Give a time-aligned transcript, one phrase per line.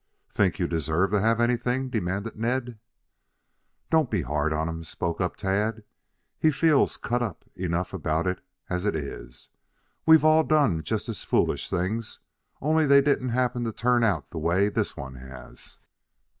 [0.31, 2.79] "Think you deserve to have anything?" demanded Ned.
[3.91, 5.83] "Don't be hard on him," spoke up Tad.
[6.39, 9.49] "He feels cut up enough about it as it is.
[10.07, 12.19] We've all done just as foolish things,
[12.63, 15.77] only they didn't happen to turn out the way this one has."